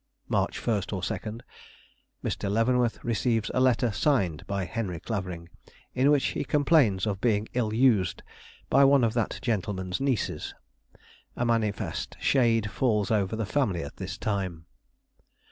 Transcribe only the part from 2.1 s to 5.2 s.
Mr. Leavenworth receives a letter signed by Henry